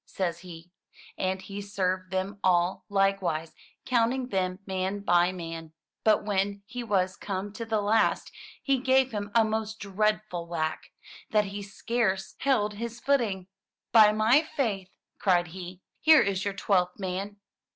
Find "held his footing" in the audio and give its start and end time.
12.39-13.45